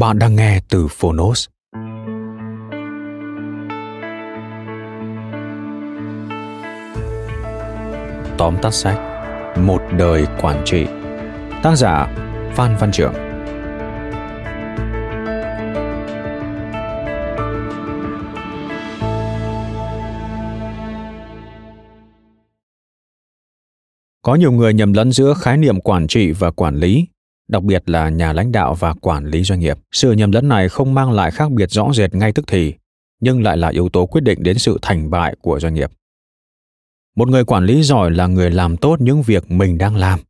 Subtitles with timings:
[0.00, 1.48] Bạn đang nghe từ Phonos.
[8.38, 8.98] Tóm tắt sách,
[9.56, 10.86] Một đời quản trị.
[11.62, 12.06] Tác giả,
[12.54, 13.12] Phan Văn Trưởng.
[24.22, 27.06] Có nhiều người nhầm lẫn giữa khái niệm quản trị và quản lý
[27.48, 29.78] đặc biệt là nhà lãnh đạo và quản lý doanh nghiệp.
[29.92, 32.74] Sự nhầm lẫn này không mang lại khác biệt rõ rệt ngay tức thì,
[33.20, 35.90] nhưng lại là yếu tố quyết định đến sự thành bại của doanh nghiệp.
[37.16, 40.20] Một người quản lý giỏi là người làm tốt những việc mình đang làm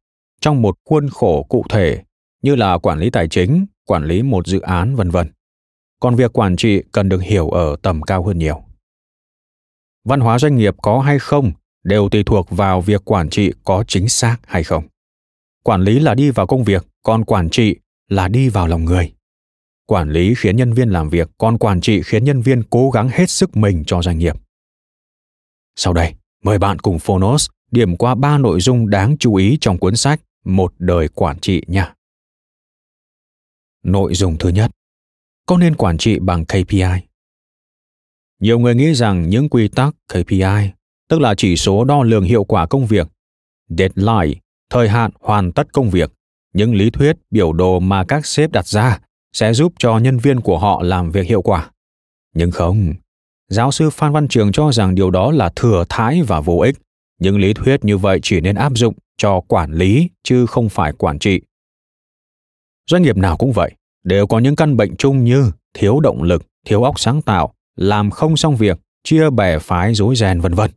[0.40, 2.02] trong một khuôn khổ cụ thể
[2.42, 5.32] như là quản lý tài chính, quản lý một dự án vân vân.
[6.00, 8.62] Còn việc quản trị cần được hiểu ở tầm cao hơn nhiều.
[10.04, 11.52] Văn hóa doanh nghiệp có hay không
[11.84, 14.84] đều tùy thuộc vào việc quản trị có chính xác hay không.
[15.64, 17.76] Quản lý là đi vào công việc, còn quản trị
[18.08, 19.12] là đi vào lòng người.
[19.86, 23.08] Quản lý khiến nhân viên làm việc còn quản trị khiến nhân viên cố gắng
[23.12, 24.36] hết sức mình cho doanh nghiệp.
[25.76, 29.78] Sau đây, mời bạn cùng phonos điểm qua ba nội dung đáng chú ý trong
[29.78, 31.94] cuốn sách một đời quản trị nha.
[33.82, 34.70] Nội dung thứ nhất,
[35.46, 36.82] có nên quản trị bằng kpi
[38.40, 40.42] nhiều người nghĩ rằng những quy tắc kpi
[41.08, 43.08] tức là chỉ số đo lường hiệu quả công việc,
[43.68, 46.12] deadline, thời hạn hoàn tất công việc
[46.58, 48.98] những lý thuyết, biểu đồ mà các sếp đặt ra
[49.32, 51.70] sẽ giúp cho nhân viên của họ làm việc hiệu quả.
[52.34, 52.94] Nhưng không,
[53.48, 56.76] giáo sư phan văn trường cho rằng điều đó là thừa thãi và vô ích.
[57.20, 60.92] Những lý thuyết như vậy chỉ nên áp dụng cho quản lý chứ không phải
[60.92, 61.40] quản trị.
[62.90, 66.42] Doanh nghiệp nào cũng vậy, đều có những căn bệnh chung như thiếu động lực,
[66.66, 70.70] thiếu óc sáng tạo, làm không xong việc, chia bè phái rối ren, vân vân.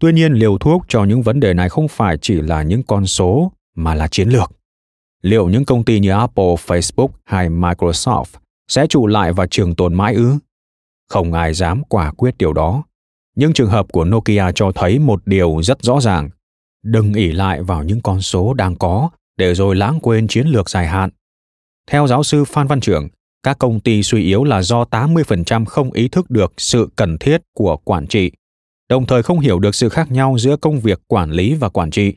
[0.00, 3.06] Tuy nhiên, liều thuốc cho những vấn đề này không phải chỉ là những con
[3.06, 4.52] số mà là chiến lược
[5.24, 8.24] liệu những công ty như Apple, Facebook hay Microsoft
[8.68, 10.34] sẽ trụ lại và trường tồn mãi ư?
[11.10, 12.84] Không ai dám quả quyết điều đó.
[13.36, 16.30] Nhưng trường hợp của Nokia cho thấy một điều rất rõ ràng.
[16.84, 20.70] Đừng ỉ lại vào những con số đang có để rồi lãng quên chiến lược
[20.70, 21.10] dài hạn.
[21.90, 23.08] Theo giáo sư Phan Văn Trưởng,
[23.42, 27.42] các công ty suy yếu là do 80% không ý thức được sự cần thiết
[27.54, 28.30] của quản trị,
[28.88, 31.90] đồng thời không hiểu được sự khác nhau giữa công việc quản lý và quản
[31.90, 32.14] trị.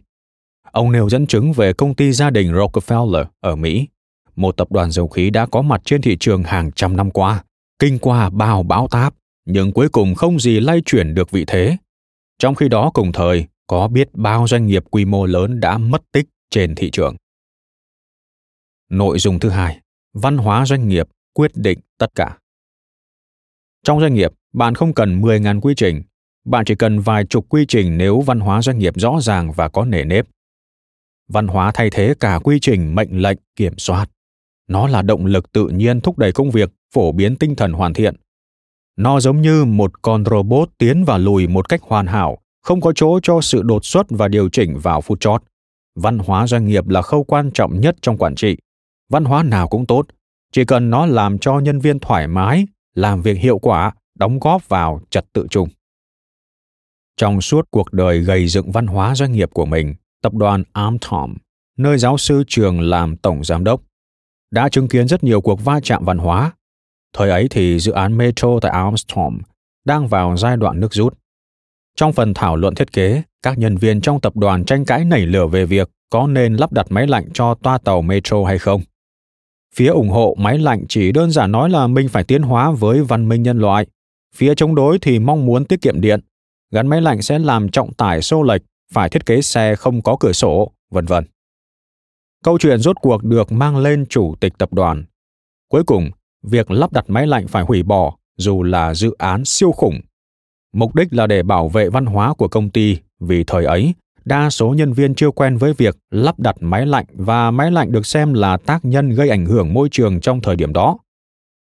[0.78, 3.88] Ông nêu dẫn chứng về công ty gia đình Rockefeller ở Mỹ,
[4.36, 7.44] một tập đoàn dầu khí đã có mặt trên thị trường hàng trăm năm qua,
[7.80, 9.14] kinh qua bao bão táp,
[9.46, 11.78] nhưng cuối cùng không gì lay chuyển được vị thế.
[12.40, 16.02] Trong khi đó cùng thời, có biết bao doanh nghiệp quy mô lớn đã mất
[16.12, 17.16] tích trên thị trường.
[18.90, 19.80] Nội dung thứ hai,
[20.14, 22.38] văn hóa doanh nghiệp quyết định tất cả.
[23.84, 26.02] Trong doanh nghiệp, bạn không cần 10.000 quy trình,
[26.46, 29.70] bạn chỉ cần vài chục quy trình nếu văn hóa doanh nghiệp rõ ràng và
[29.70, 30.26] có nề nếp
[31.28, 34.10] văn hóa thay thế cả quy trình mệnh lệnh kiểm soát.
[34.68, 37.94] Nó là động lực tự nhiên thúc đẩy công việc, phổ biến tinh thần hoàn
[37.94, 38.16] thiện.
[38.98, 42.92] Nó giống như một con robot tiến và lùi một cách hoàn hảo, không có
[42.96, 45.44] chỗ cho sự đột xuất và điều chỉnh vào phút chót.
[45.96, 48.58] Văn hóa doanh nghiệp là khâu quan trọng nhất trong quản trị.
[49.10, 50.06] Văn hóa nào cũng tốt,
[50.52, 54.70] chỉ cần nó làm cho nhân viên thoải mái, làm việc hiệu quả, đóng góp
[54.70, 55.70] vào trật tự chung.
[57.18, 61.36] Trong suốt cuộc đời gây dựng văn hóa doanh nghiệp của mình tập đoàn Armstrong,
[61.78, 63.82] nơi giáo sư trường làm tổng giám đốc,
[64.52, 66.52] đã chứng kiến rất nhiều cuộc va chạm văn hóa.
[67.14, 69.38] Thời ấy thì dự án metro tại Armstrong
[69.86, 71.18] đang vào giai đoạn nước rút.
[71.96, 75.26] Trong phần thảo luận thiết kế, các nhân viên trong tập đoàn tranh cãi nảy
[75.26, 78.82] lửa về việc có nên lắp đặt máy lạnh cho toa tàu metro hay không.
[79.76, 83.04] Phía ủng hộ máy lạnh chỉ đơn giản nói là mình phải tiến hóa với
[83.04, 83.86] văn minh nhân loại.
[84.36, 86.20] Phía chống đối thì mong muốn tiết kiệm điện.
[86.72, 88.62] Gắn máy lạnh sẽ làm trọng tải xô lệch,
[88.94, 91.26] phải thiết kế xe không có cửa sổ, vân vân.
[92.44, 95.04] Câu chuyện rốt cuộc được mang lên chủ tịch tập đoàn.
[95.70, 96.12] Cuối cùng,
[96.44, 100.02] việc lắp đặt máy lạnh phải hủy bỏ dù là dự án siêu khủng.
[100.74, 103.94] Mục đích là để bảo vệ văn hóa của công ty vì thời ấy
[104.26, 107.92] đa số nhân viên chưa quen với việc lắp đặt máy lạnh và máy lạnh
[107.92, 110.98] được xem là tác nhân gây ảnh hưởng môi trường trong thời điểm đó.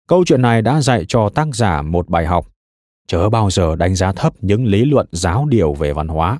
[0.08, 2.46] Câu chuyện này đã dạy cho tác giả một bài học,
[3.06, 6.38] chớ bao giờ đánh giá thấp những lý luận giáo điều về văn hóa.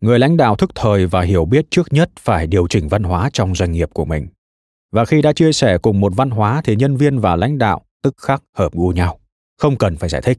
[0.00, 3.30] Người lãnh đạo thức thời và hiểu biết trước nhất phải điều chỉnh văn hóa
[3.32, 4.26] trong doanh nghiệp của mình.
[4.92, 7.82] Và khi đã chia sẻ cùng một văn hóa thì nhân viên và lãnh đạo
[8.02, 9.18] tức khắc hợp gu nhau,
[9.58, 10.38] không cần phải giải thích.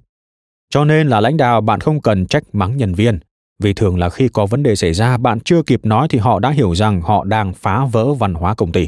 [0.69, 3.19] Cho nên là lãnh đạo bạn không cần trách mắng nhân viên,
[3.59, 6.39] vì thường là khi có vấn đề xảy ra bạn chưa kịp nói thì họ
[6.39, 8.87] đã hiểu rằng họ đang phá vỡ văn hóa công ty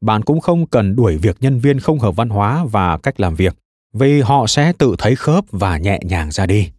[0.00, 3.34] bạn cũng không cần đuổi việc nhân viên không hợp văn hóa và cách làm
[3.34, 3.56] việc
[3.92, 6.70] vì họ sẽ tự thấy khớp và nhẹ nhàng ra đi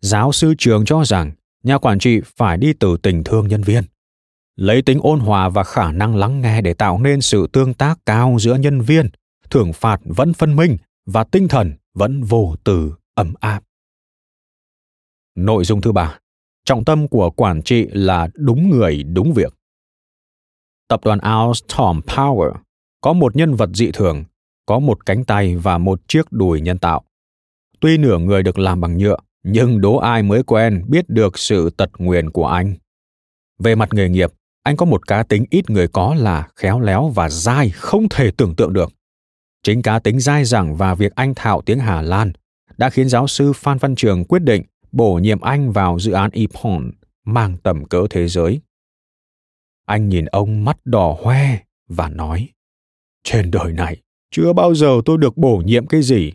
[0.00, 1.32] giáo sư trường cho rằng
[1.62, 3.84] nhà quản trị phải đi từ tình thương nhân viên
[4.56, 7.98] lấy tính ôn hòa và khả năng lắng nghe để tạo nên sự tương tác
[8.06, 9.08] cao giữa nhân viên
[9.50, 10.76] thưởng phạt vẫn phân minh
[11.06, 13.62] và tinh thần vẫn vô từ ấm áp
[15.34, 16.18] Nội dung thứ ba,
[16.64, 19.54] trọng tâm của quản trị là đúng người, đúng việc.
[20.88, 22.52] Tập đoàn Alstom Power
[23.00, 24.24] có một nhân vật dị thường,
[24.66, 27.04] có một cánh tay và một chiếc đùi nhân tạo.
[27.80, 31.70] Tuy nửa người được làm bằng nhựa, nhưng đố ai mới quen biết được sự
[31.70, 32.74] tật nguyền của anh.
[33.58, 34.30] Về mặt nghề nghiệp,
[34.62, 38.30] anh có một cá tính ít người có là khéo léo và dai không thể
[38.30, 38.92] tưởng tượng được.
[39.62, 42.32] Chính cá tính dai dẳng và việc anh thạo tiếng Hà Lan
[42.78, 46.30] đã khiến giáo sư Phan Văn Trường quyết định bổ nhiệm anh vào dự án
[46.30, 46.90] Epon
[47.24, 48.60] mang tầm cỡ thế giới.
[49.86, 51.58] Anh nhìn ông mắt đỏ hoe
[51.88, 52.48] và nói,
[53.24, 53.96] trên đời này,
[54.30, 56.32] chưa bao giờ tôi được bổ nhiệm cái gì.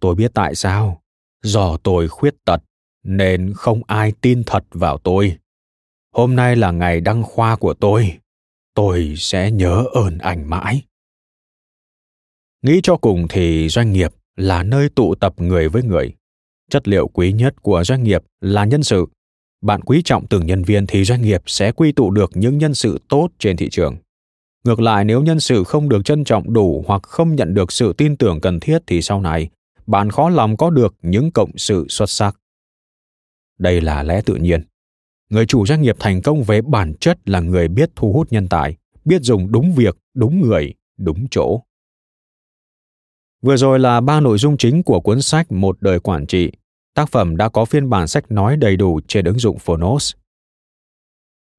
[0.00, 1.03] Tôi biết tại sao.
[1.44, 2.62] Do tôi khuyết tật,
[3.04, 5.36] nên không ai tin thật vào tôi.
[6.12, 8.18] Hôm nay là ngày đăng khoa của tôi.
[8.74, 10.82] Tôi sẽ nhớ ơn ảnh mãi.
[12.62, 16.14] Nghĩ cho cùng thì doanh nghiệp là nơi tụ tập người với người
[16.70, 19.06] chất liệu quý nhất của doanh nghiệp là nhân sự
[19.62, 22.74] bạn quý trọng từng nhân viên thì doanh nghiệp sẽ quy tụ được những nhân
[22.74, 23.96] sự tốt trên thị trường
[24.64, 27.92] ngược lại nếu nhân sự không được trân trọng đủ hoặc không nhận được sự
[27.92, 29.48] tin tưởng cần thiết thì sau này
[29.86, 32.36] bạn khó lòng có được những cộng sự xuất sắc
[33.58, 34.64] đây là lẽ tự nhiên
[35.30, 38.48] người chủ doanh nghiệp thành công về bản chất là người biết thu hút nhân
[38.48, 41.60] tài biết dùng đúng việc đúng người đúng chỗ
[43.44, 46.52] Vừa rồi là ba nội dung chính của cuốn sách Một đời quản trị.
[46.94, 50.14] Tác phẩm đã có phiên bản sách nói đầy đủ trên ứng dụng Phonos.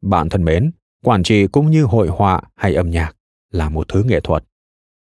[0.01, 0.71] Bạn thân mến,
[1.03, 3.15] quản trị cũng như hội họa hay âm nhạc
[3.51, 4.43] là một thứ nghệ thuật.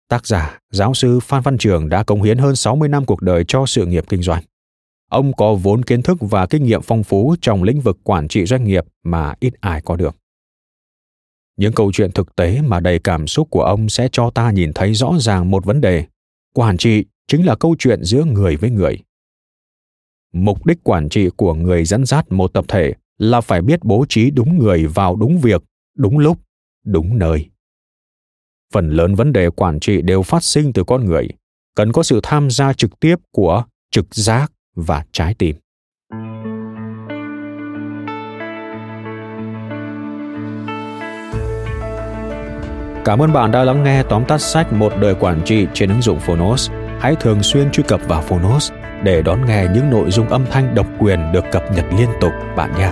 [0.10, 3.44] Tác giả, giáo sư Phan Văn Trường đã cống hiến hơn 60 năm cuộc đời
[3.48, 4.44] cho sự nghiệp kinh doanh.
[5.10, 8.46] Ông có vốn kiến thức và kinh nghiệm phong phú trong lĩnh vực quản trị
[8.46, 10.16] doanh nghiệp mà ít ai có được.
[11.58, 14.74] Những câu chuyện thực tế mà đầy cảm xúc của ông sẽ cho ta nhìn
[14.74, 16.06] thấy rõ ràng một vấn đề
[16.54, 19.00] quản trị chính là câu chuyện giữa người với người
[20.34, 24.06] mục đích quản trị của người dẫn dắt một tập thể là phải biết bố
[24.10, 25.64] trí đúng người vào đúng việc
[25.98, 26.38] đúng lúc
[26.86, 27.50] đúng nơi
[28.74, 31.28] phần lớn vấn đề quản trị đều phát sinh từ con người,
[31.76, 35.56] cần có sự tham gia trực tiếp của trực giác và trái tim
[43.06, 46.02] Cảm ơn bạn đã lắng nghe tóm tắt sách Một đời quản trị trên ứng
[46.02, 46.72] dụng Phonos.
[47.00, 48.72] Hãy thường xuyên truy cập vào Phonos
[49.04, 52.32] để đón nghe những nội dung âm thanh độc quyền được cập nhật liên tục,
[52.56, 52.92] bạn nhé.